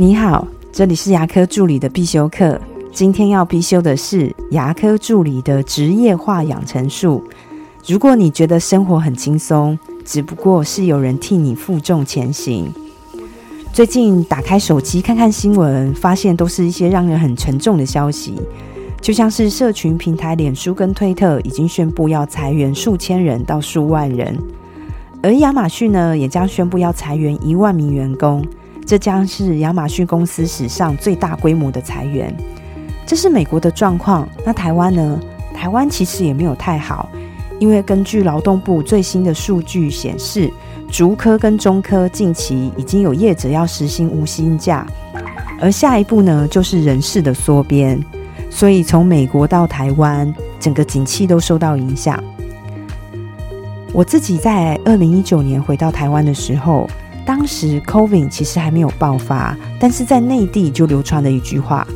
[0.00, 2.58] 你好，这里是牙科助理的必修课。
[2.90, 7.22] 今天要必修的是牙科助理的职业化养成术。
[7.86, 12.72] 如果你觉得生活很轻松，只不过是有人替你负重前行。
[13.74, 18.40] 最近打开手机看看新闻，发现都是一些让人很沉重的消息，
[19.02, 24.34] 就像是社群平台脸书跟推特已经宣布要裁员数千人到数万人，
[25.22, 28.42] 而亚马逊呢也将宣布要裁员一万名员工，
[28.90, 32.34] 这将是亚马逊公司史上最大规模的裁员。
[33.06, 35.20] 这是美国的状况，那台湾呢？
[35.54, 37.08] 台湾其实也没有太好，
[37.60, 40.52] 因为根据劳动部最新的数据显示。
[40.90, 44.84] 竹科跟中科近期已经有业者要实行无薪假，
[45.60, 47.96] 而下一步呢就是人事的缩编，
[48.50, 52.20] 所以从美国到台湾，整个景气都受到影响。
[53.92, 56.90] 我自己在二零一九年回到台湾的时候，
[57.30, 61.86] 当时 COVID 其实还没有爆发，但是在内地就流传了一句话，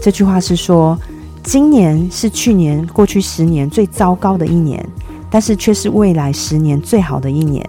[0.00, 0.98] 这句话是说：
[1.42, 4.82] 今年是去年过去十年最糟糕的一年，
[5.28, 7.62] 但是却是未来十年最好的一年。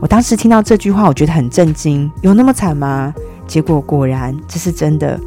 [0.00, 3.12] 我当时听到这句话，我觉得很震惊，有那么惨吗？
[3.46, 5.20] 结果果然这是真的，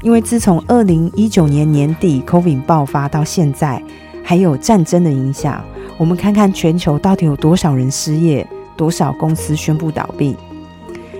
[0.00, 3.82] 因为自从二零一九年年底 COVID 爆发到现在，
[4.22, 5.60] 还有战争的影响，
[5.98, 8.48] 我们看看全球到底有多少人失业，
[8.80, 10.34] 多少公司宣布倒闭。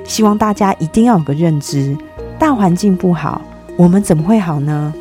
[0.02, 1.94] 希望大家一定要有个认知：
[2.38, 3.42] 大环境不好，
[3.76, 4.94] 我们怎么会好呢？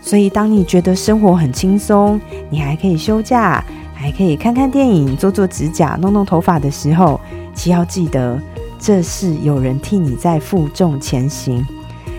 [0.00, 3.64] 所以，当你觉得生活很轻松，你还可以休假。
[4.00, 7.20] 还可以看看电影、做做指甲、弄弄头发的时候，
[7.52, 8.40] 只要记得，
[8.78, 11.66] 这是有人替你在负重前行。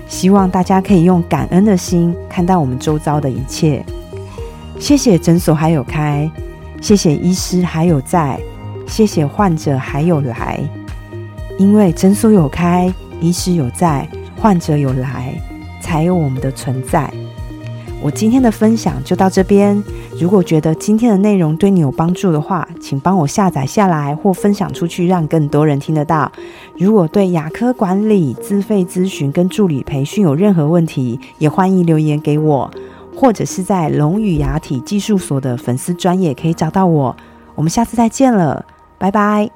[0.06, 3.82] 希望大家可以用感恩的心看待我们周遭的一切。
[4.78, 6.30] 谢谢诊所还有开，
[6.82, 8.38] 谢谢医师还有在，
[8.90, 10.60] 谢谢患者还有来。
[11.58, 15.34] 因为诊所有开，医师有在，患者有来，
[15.82, 17.10] 才有我们的存在。
[18.02, 19.82] 我今天的分享就到这边。
[20.18, 26.32] 如果觉得今天的内容对你有帮助的话，请帮我下载下来或分享出去，让更多人听得到。
[26.78, 32.72] 如果对牙科管理、自费咨询跟助理培训有任何问题，也欢迎留言给我，
[33.14, 37.16] 或者是在龙语牙体技术所的粉丝专业可以找到我。
[37.56, 38.66] 我们下次再见了，
[39.00, 39.50] 拜拜。